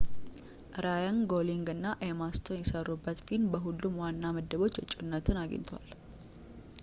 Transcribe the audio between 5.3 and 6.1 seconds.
አግኝተዋል